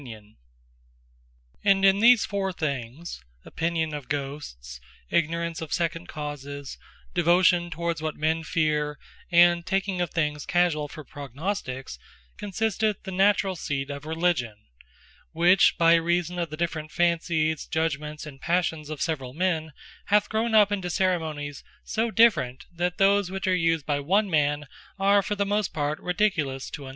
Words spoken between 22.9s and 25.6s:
those which are used by one man, are for the